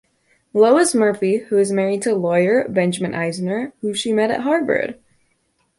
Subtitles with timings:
[0.51, 4.99] Lois Murphy is married to lawyer Benjamin Eisner, whom she met at Harvard.